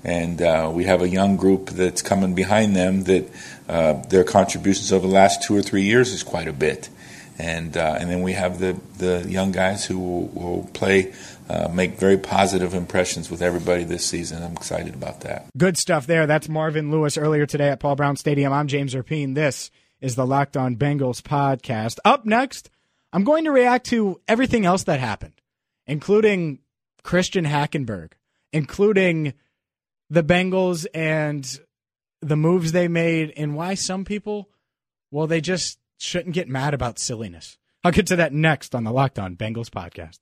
and 0.03 0.41
uh, 0.41 0.71
we 0.73 0.83
have 0.83 1.01
a 1.01 1.09
young 1.09 1.35
group 1.35 1.69
that's 1.71 2.01
coming 2.03 2.35
behind 2.35 2.75
them 2.75 3.03
that 3.05 3.29
uh, 3.67 3.93
their 4.09 4.23
contributions 4.23 4.93
over 4.93 5.07
the 5.07 5.13
last 5.13 5.41
two 5.41 5.55
or 5.55 5.63
three 5.63 5.81
years 5.81 6.11
is 6.11 6.21
quite 6.21 6.47
a 6.47 6.53
bit, 6.53 6.89
and 7.37 7.75
uh, 7.75 7.97
and 7.99 8.09
then 8.09 8.21
we 8.21 8.33
have 8.33 8.59
the 8.59 8.79
the 8.97 9.25
young 9.29 9.51
guys 9.51 9.85
who 9.85 9.99
will, 9.99 10.27
will 10.27 10.69
play. 10.73 11.13
Uh, 11.47 11.69
make 11.71 11.99
very 11.99 12.17
positive 12.17 12.73
impressions 12.73 13.29
with 13.29 13.39
everybody 13.39 13.83
this 13.83 14.03
season. 14.03 14.41
I'm 14.41 14.53
excited 14.53 14.95
about 14.95 15.21
that. 15.21 15.45
Good 15.55 15.77
stuff 15.77 16.07
there. 16.07 16.25
That's 16.25 16.49
Marvin 16.49 16.89
Lewis 16.89 17.19
earlier 17.19 17.45
today 17.45 17.69
at 17.69 17.79
Paul 17.79 17.95
Brown 17.95 18.15
Stadium. 18.15 18.51
I'm 18.51 18.65
James 18.65 18.95
Rapien. 18.95 19.35
This 19.35 19.69
is 20.01 20.15
the 20.15 20.25
Locked 20.25 20.57
On 20.57 20.75
Bengals 20.75 21.21
podcast. 21.21 21.99
Up 22.03 22.25
next, 22.25 22.71
I'm 23.13 23.23
going 23.23 23.43
to 23.43 23.51
react 23.51 23.85
to 23.87 24.19
everything 24.27 24.65
else 24.65 24.85
that 24.85 24.99
happened, 24.99 25.39
including 25.85 26.61
Christian 27.03 27.45
Hackenberg 27.45 28.13
including 28.55 29.33
the 30.09 30.23
Bengals 30.23 30.87
and 30.93 31.59
the 32.21 32.37
moves 32.37 32.71
they 32.71 32.87
made, 32.87 33.33
and 33.35 33.53
why 33.53 33.73
some 33.73 34.05
people, 34.05 34.49
well, 35.11 35.27
they 35.27 35.41
just 35.41 35.77
shouldn't 35.97 36.35
get 36.35 36.47
mad 36.47 36.73
about 36.73 36.99
silliness. 36.99 37.57
I'll 37.83 37.91
get 37.91 38.07
to 38.07 38.15
that 38.15 38.33
next 38.33 38.73
on 38.73 38.83
the 38.83 38.91
Locked 38.91 39.19
On 39.19 39.35
Bengals 39.35 39.69
podcast. 39.69 40.19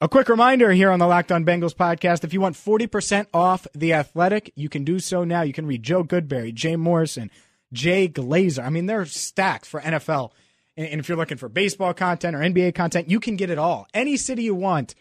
A 0.00 0.08
quick 0.08 0.28
reminder 0.28 0.72
here 0.72 0.90
on 0.90 0.98
the 0.98 1.06
Locked 1.06 1.32
On 1.32 1.46
Bengals 1.46 1.74
podcast 1.74 2.24
if 2.24 2.34
you 2.34 2.40
want 2.40 2.56
40% 2.56 3.26
off 3.32 3.66
The 3.74 3.94
Athletic, 3.94 4.52
you 4.54 4.68
can 4.68 4.84
do 4.84 4.98
so 4.98 5.24
now. 5.24 5.40
You 5.42 5.54
can 5.54 5.66
read 5.66 5.82
Joe 5.82 6.04
Goodberry, 6.04 6.52
Jay 6.52 6.76
Morrison, 6.76 7.30
Jay 7.72 8.08
Glazer. 8.08 8.64
I 8.64 8.68
mean, 8.68 8.86
they're 8.86 9.06
stacked 9.06 9.64
for 9.64 9.80
NFL. 9.80 10.32
And 10.76 11.00
if 11.00 11.08
you're 11.08 11.16
looking 11.16 11.38
for 11.38 11.48
baseball 11.48 11.94
content 11.94 12.36
or 12.36 12.40
NBA 12.40 12.74
content, 12.74 13.08
you 13.08 13.20
can 13.20 13.36
get 13.36 13.48
it 13.48 13.58
all. 13.58 13.86
Any 13.94 14.16
city 14.16 14.42
you 14.42 14.54
want 14.54 14.94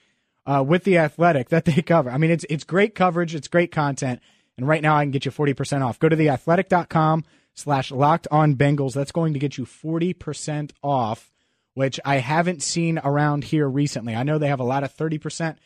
uh, 0.46 0.64
with 0.66 0.84
The 0.84 1.00
Athletic 1.00 1.50
that 1.50 1.66
they 1.66 1.82
cover. 1.82 2.10
I 2.10 2.18
mean, 2.18 2.32
it's, 2.32 2.46
it's 2.50 2.64
great 2.64 2.96
coverage, 2.96 3.36
it's 3.36 3.48
great 3.48 3.72
content. 3.72 4.22
And 4.58 4.68
right 4.68 4.82
now, 4.82 4.96
I 4.96 5.04
can 5.04 5.12
get 5.12 5.26
you 5.26 5.32
40% 5.32 5.84
off. 5.84 6.00
Go 6.00 6.08
to 6.08 6.16
theathletic.com 6.16 7.26
slash 7.54 7.92
locked 7.92 8.28
on 8.32 8.56
Bengals. 8.56 8.94
That's 8.94 9.12
going 9.12 9.34
to 9.34 9.40
get 9.40 9.58
you 9.58 9.66
40% 9.66 10.72
off 10.82 11.32
which 11.74 12.00
I 12.06 12.18
haven't 12.18 12.62
seen 12.62 13.00
around 13.04 13.46
here 13.46 13.68
recently. 13.68 14.16
I 14.16 14.24
know 14.24 14.38
they 14.38 14.48
have 14.48 14.60
a 14.60 14.66
lot 14.66 14.84
of 14.84 14.96
30% 14.96 15.58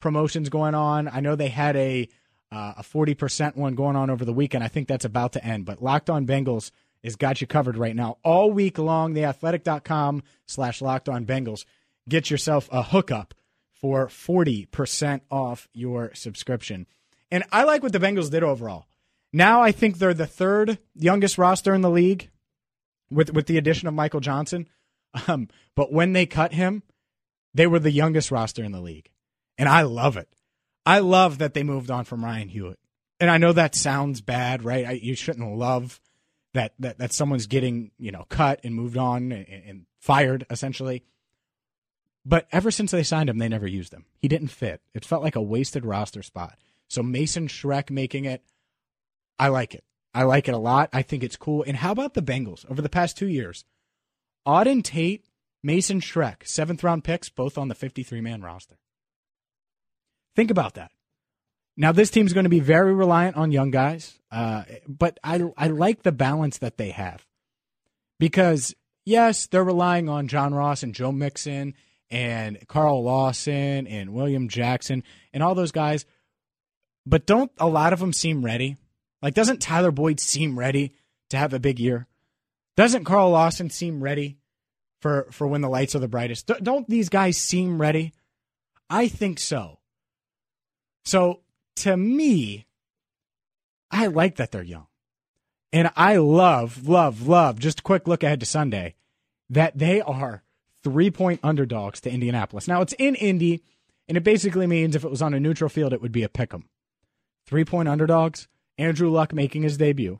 promotions 0.00 0.48
going 0.48 0.74
on. 0.74 1.08
I 1.08 1.20
know 1.20 1.34
they 1.34 1.48
had 1.48 1.76
a 1.76 2.08
uh, 2.52 2.74
a 2.78 2.82
40% 2.82 3.56
one 3.56 3.74
going 3.74 3.96
on 3.96 4.08
over 4.08 4.24
the 4.24 4.32
weekend. 4.32 4.62
I 4.62 4.68
think 4.68 4.86
that's 4.86 5.04
about 5.04 5.32
to 5.32 5.44
end. 5.44 5.64
But 5.64 5.82
Locked 5.82 6.08
On 6.08 6.26
Bengals 6.26 6.70
has 7.02 7.16
got 7.16 7.40
you 7.40 7.46
covered 7.48 7.76
right 7.76 7.96
now. 7.96 8.18
All 8.22 8.52
week 8.52 8.78
long, 8.78 9.14
theathletic.com 9.14 10.22
slash 10.46 10.80
locked 10.80 11.08
on 11.08 11.26
Bengals. 11.26 11.64
Get 12.08 12.30
yourself 12.30 12.68
a 12.70 12.84
hookup 12.84 13.34
for 13.72 14.06
40% 14.06 15.22
off 15.28 15.68
your 15.72 16.12
subscription. 16.14 16.86
And 17.32 17.42
I 17.50 17.64
like 17.64 17.82
what 17.82 17.92
the 17.92 17.98
Bengals 17.98 18.30
did 18.30 18.44
overall. 18.44 18.86
Now 19.36 19.60
I 19.60 19.70
think 19.70 19.98
they're 19.98 20.14
the 20.14 20.26
third 20.26 20.78
youngest 20.94 21.36
roster 21.36 21.74
in 21.74 21.82
the 21.82 21.90
league 21.90 22.30
with, 23.10 23.34
with 23.34 23.46
the 23.46 23.58
addition 23.58 23.86
of 23.86 23.92
Michael 23.92 24.20
Johnson. 24.20 24.66
Um, 25.28 25.48
but 25.74 25.92
when 25.92 26.14
they 26.14 26.24
cut 26.24 26.54
him, 26.54 26.82
they 27.52 27.66
were 27.66 27.78
the 27.78 27.90
youngest 27.90 28.30
roster 28.30 28.64
in 28.64 28.72
the 28.72 28.80
league. 28.80 29.10
And 29.58 29.68
I 29.68 29.82
love 29.82 30.16
it. 30.16 30.30
I 30.86 31.00
love 31.00 31.36
that 31.36 31.52
they 31.52 31.62
moved 31.64 31.90
on 31.90 32.06
from 32.06 32.24
Ryan 32.24 32.48
Hewitt. 32.48 32.78
And 33.20 33.30
I 33.30 33.36
know 33.36 33.52
that 33.52 33.74
sounds 33.74 34.22
bad, 34.22 34.64
right? 34.64 34.86
I, 34.86 34.92
you 34.92 35.14
shouldn't 35.14 35.54
love 35.54 36.00
that, 36.54 36.72
that 36.78 36.96
that 36.96 37.12
someone's 37.12 37.46
getting, 37.46 37.90
you 37.98 38.12
know, 38.12 38.24
cut 38.30 38.60
and 38.64 38.74
moved 38.74 38.96
on 38.96 39.32
and, 39.32 39.46
and 39.46 39.86
fired 40.00 40.46
essentially. 40.48 41.04
But 42.24 42.48
ever 42.52 42.70
since 42.70 42.90
they 42.90 43.02
signed 43.02 43.28
him, 43.28 43.36
they 43.36 43.50
never 43.50 43.66
used 43.66 43.92
him. 43.92 44.06
He 44.16 44.28
didn't 44.28 44.48
fit. 44.48 44.80
It 44.94 45.04
felt 45.04 45.22
like 45.22 45.36
a 45.36 45.42
wasted 45.42 45.84
roster 45.84 46.22
spot. 46.22 46.56
So 46.88 47.02
Mason 47.02 47.48
Schreck 47.48 47.90
making 47.90 48.24
it, 48.24 48.42
I 49.38 49.48
like 49.48 49.74
it. 49.74 49.84
I 50.14 50.22
like 50.22 50.48
it 50.48 50.54
a 50.54 50.58
lot. 50.58 50.88
I 50.92 51.02
think 51.02 51.22
it's 51.22 51.36
cool. 51.36 51.62
And 51.66 51.76
how 51.76 51.92
about 51.92 52.14
the 52.14 52.22
Bengals 52.22 52.68
over 52.70 52.80
the 52.80 52.88
past 52.88 53.18
two 53.18 53.28
years? 53.28 53.64
Auden 54.46 54.82
Tate, 54.82 55.26
Mason 55.62 56.00
Schreck, 56.00 56.46
seventh 56.46 56.82
round 56.82 57.04
picks, 57.04 57.28
both 57.28 57.58
on 57.58 57.68
the 57.68 57.74
53 57.74 58.20
man 58.20 58.40
roster. 58.40 58.76
Think 60.34 60.50
about 60.50 60.74
that. 60.74 60.90
Now, 61.76 61.92
this 61.92 62.10
team's 62.10 62.32
going 62.32 62.44
to 62.44 62.50
be 62.50 62.60
very 62.60 62.94
reliant 62.94 63.36
on 63.36 63.52
young 63.52 63.70
guys, 63.70 64.18
uh, 64.30 64.64
but 64.88 65.18
I, 65.22 65.42
I 65.58 65.68
like 65.68 66.02
the 66.02 66.12
balance 66.12 66.58
that 66.58 66.78
they 66.78 66.90
have. 66.90 67.26
Because, 68.18 68.74
yes, 69.04 69.46
they're 69.46 69.62
relying 69.62 70.08
on 70.08 70.28
John 70.28 70.54
Ross 70.54 70.82
and 70.82 70.94
Joe 70.94 71.12
Mixon 71.12 71.74
and 72.10 72.66
Carl 72.68 73.02
Lawson 73.02 73.86
and 73.86 74.14
William 74.14 74.48
Jackson 74.48 75.02
and 75.34 75.42
all 75.42 75.54
those 75.54 75.72
guys, 75.72 76.06
but 77.04 77.26
don't 77.26 77.52
a 77.58 77.68
lot 77.68 77.92
of 77.92 77.98
them 77.98 78.12
seem 78.12 78.44
ready? 78.44 78.76
Like, 79.22 79.34
doesn't 79.34 79.60
Tyler 79.60 79.90
Boyd 79.90 80.20
seem 80.20 80.58
ready 80.58 80.94
to 81.30 81.36
have 81.36 81.52
a 81.52 81.60
big 81.60 81.78
year? 81.78 82.06
Doesn't 82.76 83.04
Carl 83.04 83.30
Lawson 83.30 83.70
seem 83.70 84.02
ready 84.02 84.38
for, 85.00 85.28
for 85.30 85.46
when 85.46 85.62
the 85.62 85.68
lights 85.68 85.94
are 85.94 86.00
the 86.00 86.08
brightest? 86.08 86.46
Don't 86.62 86.88
these 86.88 87.08
guys 87.08 87.38
seem 87.38 87.80
ready? 87.80 88.12
I 88.90 89.08
think 89.08 89.38
so. 89.38 89.78
So 91.04 91.40
to 91.76 91.96
me, 91.96 92.66
I 93.90 94.08
like 94.08 94.36
that 94.36 94.52
they're 94.52 94.62
young. 94.62 94.86
And 95.72 95.90
I 95.96 96.16
love, 96.16 96.86
love, 96.88 97.26
love, 97.26 97.58
just 97.58 97.80
a 97.80 97.82
quick 97.82 98.06
look 98.06 98.22
ahead 98.22 98.40
to 98.40 98.46
Sunday, 98.46 98.94
that 99.50 99.76
they 99.78 100.00
are 100.00 100.42
three 100.82 101.10
point 101.10 101.40
underdogs 101.42 102.00
to 102.02 102.10
Indianapolis. 102.10 102.68
Now 102.68 102.80
it's 102.80 102.94
in 102.94 103.14
Indy, 103.16 103.62
and 104.08 104.16
it 104.16 104.24
basically 104.24 104.66
means 104.66 104.94
if 104.94 105.04
it 105.04 105.10
was 105.10 105.22
on 105.22 105.34
a 105.34 105.40
neutral 105.40 105.68
field, 105.68 105.92
it 105.92 106.00
would 106.00 106.12
be 106.12 106.22
a 106.22 106.28
pick 106.28 106.54
'em. 106.54 106.68
Three 107.46 107.64
point 107.64 107.88
underdogs. 107.88 108.48
Andrew 108.78 109.10
Luck 109.10 109.32
making 109.32 109.62
his 109.62 109.76
debut 109.76 110.18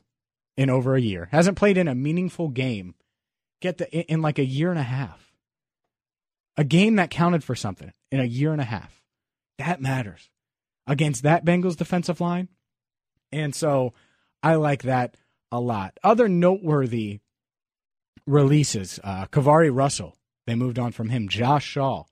in 0.56 0.70
over 0.70 0.94
a 0.94 1.00
year. 1.00 1.28
Hasn't 1.30 1.58
played 1.58 1.76
in 1.76 1.88
a 1.88 1.94
meaningful 1.94 2.48
game. 2.48 2.94
Get 3.60 3.78
the 3.78 3.90
in 3.92 4.22
like 4.22 4.38
a 4.38 4.44
year 4.44 4.70
and 4.70 4.78
a 4.78 4.84
half. 4.84 5.32
A 6.56 6.64
game 6.64 6.96
that 6.96 7.10
counted 7.10 7.44
for 7.44 7.54
something 7.54 7.92
in 8.10 8.20
a 8.20 8.25
year 8.25 8.52
and 8.52 8.60
a 8.60 8.64
half. 8.64 9.02
That 9.58 9.80
matters 9.80 10.30
against 10.86 11.22
that 11.22 11.44
Bengals 11.44 11.76
defensive 11.76 12.20
line. 12.20 12.48
And 13.32 13.54
so 13.54 13.92
I 14.42 14.54
like 14.54 14.82
that 14.82 15.16
a 15.50 15.60
lot. 15.60 15.98
Other 16.02 16.28
noteworthy 16.28 17.20
releases, 18.26 19.00
uh, 19.02 19.26
KeiVarae 19.26 19.75
Russell, 19.75 20.16
they 20.46 20.54
moved 20.54 20.78
on 20.78 20.92
from 20.92 21.10
him. 21.10 21.28
Josh 21.28 21.64
Shaw, 21.64 22.04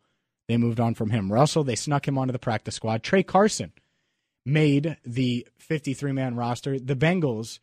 they 0.48 0.56
moved 0.56 0.80
on 0.80 0.94
from 0.94 1.10
him. 1.10 1.32
Russell, 1.32 1.64
they 1.64 1.76
snuck 1.76 2.06
him 2.06 2.18
onto 2.18 2.32
the 2.32 2.38
practice 2.38 2.74
squad. 2.74 3.02
Trey 3.02 3.22
Carson 3.22 3.72
made 4.44 4.96
the 5.04 5.46
53 5.58 6.12
man 6.12 6.36
roster. 6.36 6.78
The 6.78 6.96
Bengals 6.96 7.60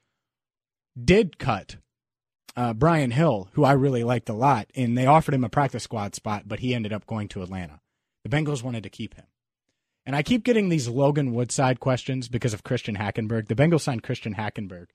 did 1.01 1.37
cut 1.37 1.77
uh, 2.55 2.73
Brian 2.73 3.11
Hill, 3.11 3.49
who 3.53 3.63
I 3.63 3.73
really 3.73 4.03
liked 4.03 4.29
a 4.29 4.33
lot, 4.33 4.67
and 4.75 4.97
they 4.97 5.05
offered 5.05 5.33
him 5.33 5.43
a 5.43 5.49
practice 5.49 5.83
squad 5.83 6.15
spot, 6.15 6.43
but 6.47 6.59
he 6.59 6.75
ended 6.75 6.93
up 6.93 7.05
going 7.05 7.27
to 7.29 7.41
Atlanta. 7.41 7.79
The 8.23 8.29
Bengals 8.29 8.63
wanted 8.63 8.83
to 8.83 8.89
keep 8.89 9.15
him. 9.15 9.25
And 10.05 10.15
I 10.15 10.23
keep 10.23 10.43
getting 10.43 10.69
these 10.69 10.87
Logan 10.87 11.33
Woodside 11.33 11.79
questions 11.79 12.27
because 12.27 12.53
of 12.53 12.63
Christian 12.63 12.95
Hackenberg. 12.95 13.47
The 13.47 13.55
Bengals 13.55 13.81
signed 13.81 14.03
Christian 14.03 14.35
Hackenberg. 14.35 14.87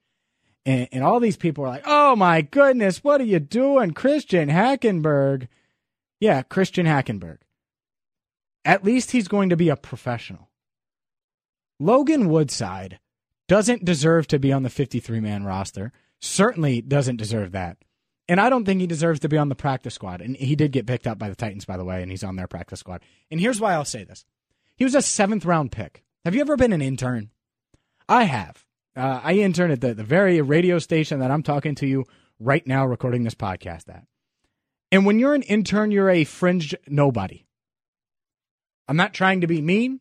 And, 0.64 0.88
and 0.90 1.04
all 1.04 1.20
these 1.20 1.36
people 1.36 1.64
are 1.64 1.68
like, 1.68 1.84
oh 1.86 2.16
my 2.16 2.42
goodness, 2.42 3.04
what 3.04 3.20
are 3.20 3.24
you 3.24 3.38
doing, 3.38 3.92
Christian 3.92 4.48
Hackenberg? 4.48 5.46
Yeah, 6.18 6.42
Christian 6.42 6.86
Hackenberg. 6.86 7.38
At 8.64 8.84
least 8.84 9.12
he's 9.12 9.28
going 9.28 9.50
to 9.50 9.56
be 9.56 9.68
a 9.68 9.76
professional. 9.76 10.45
Logan 11.78 12.28
Woodside 12.28 12.98
doesn't 13.48 13.84
deserve 13.84 14.26
to 14.28 14.38
be 14.38 14.52
on 14.52 14.62
the 14.62 14.70
53 14.70 15.20
man 15.20 15.44
roster. 15.44 15.92
Certainly 16.20 16.82
doesn't 16.82 17.16
deserve 17.16 17.52
that. 17.52 17.76
And 18.28 18.40
I 18.40 18.50
don't 18.50 18.64
think 18.64 18.80
he 18.80 18.86
deserves 18.86 19.20
to 19.20 19.28
be 19.28 19.38
on 19.38 19.48
the 19.48 19.54
practice 19.54 19.94
squad. 19.94 20.20
And 20.20 20.36
he 20.36 20.56
did 20.56 20.72
get 20.72 20.86
picked 20.86 21.06
up 21.06 21.18
by 21.18 21.28
the 21.28 21.36
Titans, 21.36 21.64
by 21.64 21.76
the 21.76 21.84
way, 21.84 22.02
and 22.02 22.10
he's 22.10 22.24
on 22.24 22.36
their 22.36 22.48
practice 22.48 22.80
squad. 22.80 23.02
And 23.30 23.40
here's 23.40 23.60
why 23.60 23.74
I'll 23.74 23.84
say 23.84 24.04
this 24.04 24.24
he 24.76 24.84
was 24.84 24.94
a 24.94 25.02
seventh 25.02 25.44
round 25.44 25.72
pick. 25.72 26.02
Have 26.24 26.34
you 26.34 26.40
ever 26.40 26.56
been 26.56 26.72
an 26.72 26.82
intern? 26.82 27.30
I 28.08 28.24
have. 28.24 28.64
Uh, 28.96 29.20
I 29.22 29.34
interned 29.34 29.72
at 29.72 29.80
the, 29.80 29.94
the 29.94 30.02
very 30.02 30.40
radio 30.40 30.78
station 30.78 31.20
that 31.20 31.30
I'm 31.30 31.42
talking 31.42 31.74
to 31.76 31.86
you 31.86 32.04
right 32.40 32.66
now, 32.66 32.86
recording 32.86 33.24
this 33.24 33.34
podcast 33.34 33.88
at. 33.88 34.04
And 34.90 35.04
when 35.04 35.18
you're 35.18 35.34
an 35.34 35.42
intern, 35.42 35.90
you're 35.90 36.10
a 36.10 36.24
fringe 36.24 36.74
nobody. 36.88 37.44
I'm 38.88 38.96
not 38.96 39.12
trying 39.12 39.42
to 39.42 39.46
be 39.46 39.60
mean. 39.60 40.00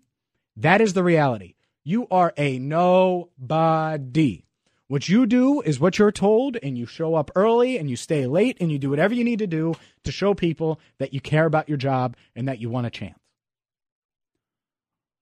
That 0.56 0.80
is 0.80 0.94
the 0.94 1.04
reality. 1.04 1.55
You 1.88 2.08
are 2.10 2.34
a 2.36 2.58
nobody. 2.58 4.44
What 4.88 5.08
you 5.08 5.28
do 5.28 5.62
is 5.62 5.80
what 5.80 6.00
you're 6.00 6.12
told, 6.12 6.58
and 6.64 6.76
you 6.76 6.88
show 6.88 7.14
up 7.14 7.30
early 7.36 7.78
and 7.78 7.90
you 7.90 7.96
stay 7.96 8.26
late 8.26 8.58
and 8.60 8.72
you 8.72 8.80
do 8.80 8.90
whatever 8.90 9.14
you 9.14 9.24
need 9.24 9.40
to 9.40 9.48
do 9.48 9.76
to 10.04 10.12
show 10.12 10.34
people 10.34 10.80
that 10.98 11.14
you 11.14 11.22
care 11.22 11.46
about 11.46 11.70
your 11.70 11.78
job 11.78 12.18
and 12.36 12.48
that 12.48 12.60
you 12.60 12.72
want 12.72 12.88
a 12.88 12.90
chance. 12.90 13.20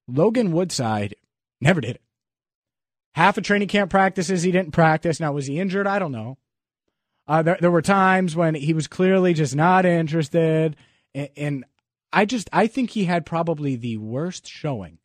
Logan 0.07 0.53
Woodside 0.53 1.15
never 1.59 1.81
did 1.81 1.97
it. 1.97 2.01
Half 3.13 3.37
of 3.37 3.43
training 3.43 3.67
camp 3.67 3.91
practices 3.91 4.43
he 4.43 4.51
didn't 4.51 4.71
practice. 4.71 5.19
Now, 5.19 5.33
was 5.33 5.47
he 5.47 5.59
injured? 5.59 5.85
I 5.85 5.99
don't 5.99 6.11
know. 6.13 6.37
Uh, 7.27 7.41
there, 7.41 7.57
there 7.59 7.71
were 7.71 7.81
times 7.81 8.37
when 8.37 8.55
he 8.55 8.73
was 8.73 8.87
clearly 8.87 9.33
just 9.33 9.55
not 9.55 9.85
interested. 9.85 10.77
And, 11.13 11.29
and 11.35 11.65
I 12.13 12.23
just, 12.23 12.49
I 12.53 12.67
think 12.67 12.91
he 12.91 13.03
had 13.03 13.25
probably 13.25 13.75
the 13.75 13.97
worst 13.97 14.47
showing 14.47 14.99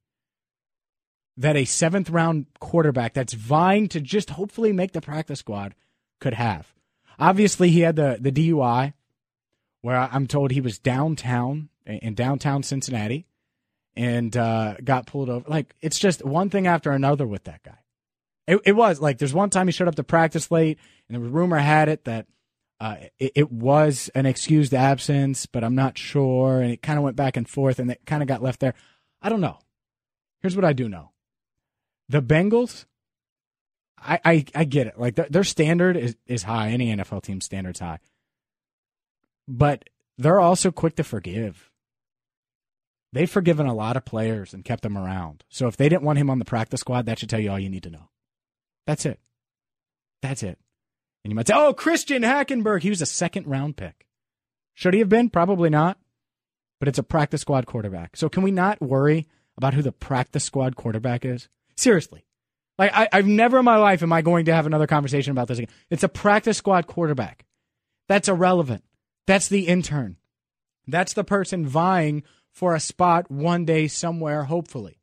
that 1.39 1.57
a 1.57 1.65
seventh 1.65 2.11
round 2.11 2.47
quarterback 2.59 3.15
that's 3.15 3.33
vying 3.33 3.89
to 3.89 4.01
just 4.01 4.31
hopefully 4.31 4.73
make 4.73 4.93
the 4.93 5.01
practice 5.01 5.39
squad 5.39 5.75
could 6.21 6.35
have. 6.35 6.75
Obviously, 7.19 7.71
he 7.71 7.81
had 7.81 7.97
the, 7.97 8.19
the 8.21 8.33
DUI 8.33 8.93
where 9.81 9.97
I'm 9.97 10.27
told 10.27 10.51
he 10.51 10.61
was 10.61 10.79
downtown 10.79 11.69
in 11.87 12.15
downtown 12.15 12.63
Cincinnati 12.63 13.27
and 13.97 14.37
uh, 14.37 14.75
got 14.83 15.07
pulled 15.07 15.31
over. 15.31 15.49
Like, 15.49 15.75
it's 15.81 15.99
just 15.99 16.25
one 16.25 16.51
thing 16.51 16.67
after 16.67 16.91
another 16.91 17.27
with 17.27 17.45
that 17.45 17.63
guy. 17.63 17.79
It, 18.47 18.61
it, 18.65 18.73
was 18.73 19.01
like 19.01 19.19
there's 19.19 19.35
one 19.35 19.51
time 19.51 19.69
he 19.69 19.73
showed 19.73 19.89
up 19.89 19.95
to 19.97 20.05
practice 20.05 20.51
late, 20.51 20.79
and 21.09 21.17
the 21.17 21.29
rumor 21.29 21.59
had 21.59 21.89
it 21.89 22.05
that 22.05 22.27
uh, 22.81 22.97
it, 23.19 23.33
it, 23.35 23.53
was 23.53 24.11
an 24.15 24.25
excused 24.25 24.73
absence, 24.73 25.47
but 25.47 25.63
I'm 25.63 25.75
not 25.75 25.99
sure. 25.99 26.61
And 26.63 26.73
it 26.73 26.81
kind 26.81 26.99
of 26.99 27.05
went 27.05 27.17
back 27.17 27.37
and 27.37 27.49
forth, 27.49 27.79
and 27.79 27.91
it 27.91 28.01
kind 28.07 28.23
of 28.23 28.29
got 28.29 28.43
left 28.43 28.61
there. 28.61 28.75
I 29.21 29.29
don't 29.29 29.41
know. 29.43 29.59
Here's 30.41 30.57
what 30.57 30.65
I 30.65 30.73
do 30.73 30.89
know. 30.89 31.11
The 32.09 32.23
Bengals, 32.23 32.87
I 33.99 34.21
I, 34.25 34.45
I 34.55 34.65
get 34.65 34.87
it. 34.87 34.99
Like 34.99 35.17
their, 35.17 35.29
their 35.29 35.45
standard 35.45 35.97
is, 35.97 36.17
is 36.27 36.45
high. 36.45 36.71
Any 36.71 36.95
NFL 36.95 37.23
team 37.23 37.41
standard's 37.41 37.81
high. 37.81 37.99
But 39.47 39.89
they're 40.17 40.41
also 40.41 40.71
quick 40.71 40.97
to 40.97 41.05
forgive. 41.05 41.71
They've 43.13 43.31
forgiven 43.31 43.67
a 43.67 43.75
lot 43.75 43.97
of 43.97 44.05
players 44.05 44.53
and 44.53 44.65
kept 44.65 44.83
them 44.83 44.99
around. 44.99 45.45
So 45.49 45.67
if 45.67 45.77
they 45.77 45.89
didn't 45.89 46.03
want 46.03 46.19
him 46.19 46.29
on 46.29 46.39
the 46.39 46.45
practice 46.45 46.81
squad, 46.81 47.07
that 47.07 47.19
should 47.19 47.31
tell 47.31 47.41
you 47.41 47.51
all 47.51 47.59
you 47.59 47.71
need 47.71 47.85
to 47.85 47.91
know. 47.91 48.11
That's 48.87 49.07
it. 49.07 49.19
That's 50.21 50.43
it. 50.43 50.59
And 51.25 51.33
you 51.33 51.35
might 51.35 51.49
say, 51.49 51.55
oh, 51.57 51.73
Christian 51.73 52.23
Hackenberg, 52.23 52.83
he 52.83 52.91
was 52.91 53.01
a 53.01 53.07
second 53.07 53.47
round 53.47 53.77
pick. 53.77 54.07
Should 54.75 54.95
he 54.95 55.01
have 55.01 55.09
been? 55.09 55.31
Probably 55.31 55.71
not. 55.71 55.99
But 56.79 56.89
it's 56.89 56.99
a 56.99 57.03
practice 57.03 57.41
squad 57.41 57.67
quarterback. 57.67 58.17
So 58.17 58.29
can 58.29 58.43
we 58.43 58.51
not 58.51 58.81
worry 58.81 59.27
about 59.57 59.75
who 59.75 59.83
the 59.83 59.93
practice 59.93 60.45
squad 60.45 60.77
quarterback 60.77 61.25
is? 61.25 61.49
Seriously. 61.79 62.25
Like 62.77 62.93
I, 62.93 63.09
I've 63.13 63.27
never 63.27 63.61
in 63.61 63.65
my 63.65 63.77
life 63.77 64.03
am 64.03 64.13
I 64.13 64.23
going 64.23 64.47
to 64.47 64.55
have 64.55 64.67
another 64.67 64.87
conversation 64.87 65.31
about 65.31 65.49
this 65.49 65.59
again. 65.59 65.71
It's 65.91 66.03
a 66.03 66.09
practice 66.09 66.59
squad 66.59 66.87
quarterback. 66.87 67.45
That's 68.09 68.29
irrelevant. 68.29 68.85
That's 69.27 69.49
the 69.49 69.67
intern. 69.67 70.17
That's 70.87 71.13
the 71.13 71.25
person 71.25 71.67
vying 71.67 72.25
for 72.53 72.75
a 72.75 72.81
spot 72.81 73.31
one 73.31 73.65
day 73.65 73.87
somewhere, 73.89 74.45
hopefully. 74.45 74.99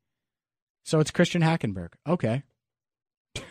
So 0.83 0.99
it's 0.99 1.11
Christian 1.11 1.41
Hackenberg. 1.41 1.93
Okay. 2.07 2.43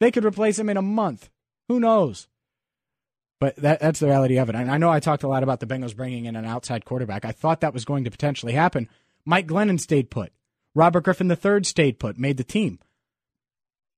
they 0.00 0.10
could 0.10 0.24
replace 0.24 0.58
him 0.58 0.70
in 0.70 0.76
a 0.76 0.82
month. 0.82 1.28
Who 1.68 1.80
knows? 1.80 2.28
But 3.40 3.56
that, 3.56 3.80
that's 3.80 4.00
the 4.00 4.06
reality 4.06 4.38
of 4.38 4.48
it. 4.48 4.54
And 4.54 4.70
I 4.70 4.78
know 4.78 4.90
I 4.90 5.00
talked 5.00 5.22
a 5.22 5.28
lot 5.28 5.42
about 5.42 5.60
the 5.60 5.66
Bengals 5.66 5.94
bringing 5.94 6.24
in 6.24 6.36
an 6.36 6.44
outside 6.44 6.84
quarterback. 6.84 7.24
I 7.24 7.32
thought 7.32 7.60
that 7.60 7.74
was 7.74 7.84
going 7.84 8.04
to 8.04 8.10
potentially 8.10 8.52
happen. 8.52 8.88
Mike 9.24 9.46
Glennon 9.46 9.78
stayed 9.78 10.10
put. 10.10 10.32
Robert 10.74 11.04
Griffin 11.04 11.30
III 11.30 11.64
stayed 11.64 11.98
put, 11.98 12.18
made 12.18 12.36
the 12.36 12.44
team. 12.44 12.78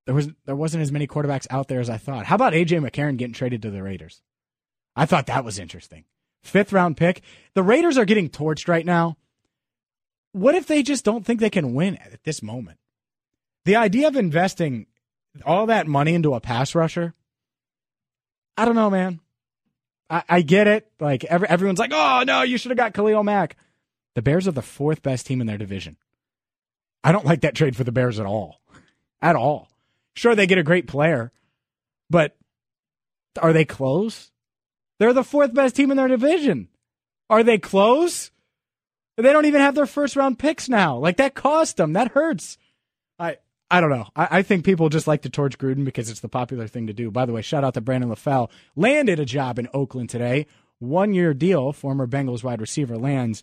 There 0.07 0.15
was 0.15 0.29
there 0.45 0.57
wasn't 0.57 0.83
as 0.83 0.93
many 0.93 1.07
quarterbacks 1.07 1.47
out 1.51 1.69
there 1.69 1.81
as 1.81 1.91
I 1.91 1.99
thought. 1.99 2.27
How 2.27 2.35
about 2.35 2.53
AJ 2.53 2.85
McCarron 2.85 3.17
getting 3.17 3.35
traded 3.35 3.63
to 3.63 3.71
the 3.71 3.83
Raiders? 3.83 4.23
I 4.97 5.07
thought 5.07 5.27
that 5.27 5.45
was 5.45 5.59
interesting. 5.59 6.05
Fifth 6.43 6.73
round 6.73 6.97
pick. 6.97 7.23
The 7.55 7.63
Raiders 7.63 7.99
are 7.99 8.05
getting 8.05 8.29
torched 8.29 8.69
right 8.69 8.85
now. 8.85 9.17
What 10.33 10.55
if 10.55 10.67
they 10.67 10.83
just 10.83 11.05
don't 11.05 11.25
think 11.25 11.41
they 11.41 11.51
can 11.51 11.75
win 11.75 11.97
at 11.97 12.25
this 12.25 12.43
moment? 12.43 12.79
The 13.65 13.77
idea 13.77 14.09
of 14.09 14.17
investing 14.17 14.87
all 15.45 15.67
that 15.67 15.87
money 15.87 16.15
into 16.15 16.35
a 16.35 16.41
pass 16.41 16.75
rusher, 16.75 17.15
I 18.57 18.65
don't 18.65 18.75
know, 18.75 18.91
man. 18.91 19.21
I, 20.09 20.23
I 20.29 20.43
get 20.43 20.67
it. 20.67 20.91
Like 20.99 21.25
every, 21.25 21.49
everyone's 21.49 21.79
like, 21.79 21.93
oh 21.93 22.25
no, 22.27 22.43
you 22.43 22.59
should 22.59 22.71
have 22.71 22.79
got 22.79 22.95
Khalil 22.95 23.23
Mack. 23.23 23.57
The 24.15 24.23
Bears 24.23 24.49
are 24.49 24.53
the 24.53 24.63
fourth 24.63 25.03
best 25.03 25.27
team 25.27 25.41
in 25.41 25.47
their 25.47 25.59
division. 25.59 25.97
I 27.03 27.13
don't 27.13 27.27
like 27.27 27.43
that 27.43 27.55
trade 27.55 27.77
for 27.77 27.85
the 27.85 27.93
Bears 27.93 28.21
at 28.21 28.27
all. 28.27 28.61
At 29.23 29.37
all. 29.37 29.69
Sure, 30.15 30.35
they 30.35 30.47
get 30.47 30.59
a 30.59 30.63
great 30.63 30.87
player, 30.87 31.33
but 32.09 32.37
are 33.41 33.53
they 33.53 33.65
close? 33.65 34.31
They're 34.99 35.13
the 35.13 35.25
fourth 35.25 35.55
best 35.55 35.77
team 35.77 35.91
in 35.91 35.97
their 35.97 36.09
division. 36.09 36.69
Are 37.31 37.43
they 37.43 37.59
close? 37.59 38.31
They 39.17 39.33
don't 39.33 39.47
even 39.47 39.61
have 39.61 39.75
their 39.75 39.87
first 39.87 40.17
round 40.17 40.39
picks 40.39 40.69
now. 40.69 40.99
Like 40.99 41.17
that 41.19 41.35
cost 41.35 41.77
them. 41.77 41.93
That 41.93 42.13
hurts. 42.13 42.59
I 43.19 43.39
I 43.71 43.81
don't 43.81 43.91
know. 43.91 44.09
I, 44.17 44.39
I 44.39 44.43
think 44.43 44.65
people 44.65 44.89
just 44.89 45.07
like 45.07 45.23
to 45.23 45.31
torch 45.31 45.59
Gruden 45.59 45.85
because 45.85 46.11
it's 46.11 46.21
the 46.21 46.29
popular 46.29 46.67
thing 46.67 46.87
to 46.89 46.93
do. 46.93 47.11
By 47.11 47.25
the 47.25 47.33
way, 47.33 47.43
shout 47.43 47.65
out 47.65 47.75
to 47.75 47.81
Brandon 47.81 48.11
LaFell. 48.11 48.51
Landed 48.75 49.21
a 49.21 49.25
job 49.25 49.59
in 49.59 49.69
Oakland 49.73 50.11
today. 50.11 50.47
One 50.81 51.15
year 51.15 51.35
deal. 51.35 51.73
Former 51.73 52.07
Bengals 52.07 52.43
wide 52.43 52.61
receiver 52.61 52.99
lands 52.99 53.43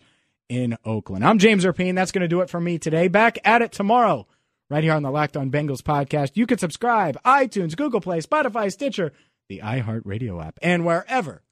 in 0.50 0.78
Oakland. 0.86 1.26
I'm 1.26 1.40
James 1.40 1.66
Rapien. 1.66 1.96
That's 1.96 2.12
going 2.12 2.22
to 2.22 2.28
do 2.28 2.42
it 2.42 2.50
for 2.50 2.60
me 2.60 2.78
today. 2.78 3.08
Back 3.08 3.40
at 3.44 3.62
it 3.62 3.72
tomorrow, 3.72 4.28
right 4.70 4.84
here 4.84 4.94
on 4.94 5.04
the 5.04 5.12
Locked 5.12 5.38
On 5.38 5.52
Bengals 5.52 5.82
podcast. 5.82 6.32
You 6.36 6.46
can 6.46 6.58
subscribe 6.58 7.22
iTunes, 7.24 7.76
Google 7.76 8.02
Play, 8.02 8.20
Spotify, 8.20 8.72
Stitcher, 8.72 9.12
the 9.50 9.62
iHeartRadio 9.64 10.46
app, 10.46 10.60
and 10.62 10.86
wherever 10.86 11.44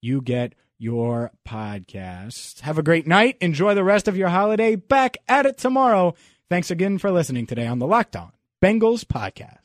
you 0.00 0.20
get 0.20 0.54
your 0.78 1.32
podcast. 1.46 2.60
Have 2.60 2.78
a 2.78 2.82
great 2.82 3.06
night. 3.06 3.36
Enjoy 3.40 3.74
the 3.74 3.84
rest 3.84 4.08
of 4.08 4.16
your 4.16 4.28
holiday. 4.28 4.76
Back 4.76 5.16
at 5.28 5.46
it 5.46 5.58
tomorrow. 5.58 6.14
Thanks 6.48 6.70
again 6.70 6.98
for 6.98 7.10
listening 7.10 7.46
today 7.46 7.66
on 7.66 7.78
the 7.78 7.86
Locked 7.86 8.16
On 8.16 8.32
Bengals 8.62 9.04
podcast. 9.04 9.58